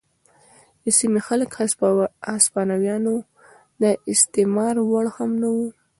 [0.83, 1.59] د سیمې خلک د
[2.35, 3.15] هسپانویانو
[3.81, 5.67] د استثمار وړ هم نه وو.